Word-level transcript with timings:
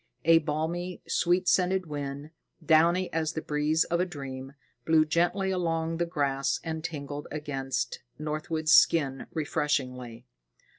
A 0.25 0.39
balmy, 0.39 0.99
sweet 1.07 1.47
scented 1.47 1.85
wind, 1.85 2.31
downy 2.65 3.13
as 3.13 3.33
the 3.33 3.41
breeze 3.43 3.83
of 3.83 3.99
a 3.99 4.05
dream, 4.07 4.53
blew 4.83 5.05
gently 5.05 5.51
along 5.51 5.97
the 5.97 6.07
grass 6.07 6.59
and 6.63 6.83
tingled 6.83 7.27
against 7.29 8.01
Northwood's 8.17 8.71
skin 8.71 9.27
refreshingly. 9.31 10.25